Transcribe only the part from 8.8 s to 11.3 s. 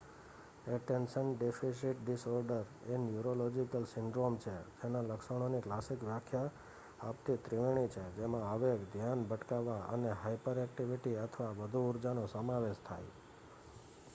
ધ્યાન ભટકાવવા અને હાયપરએક્ટિવિટી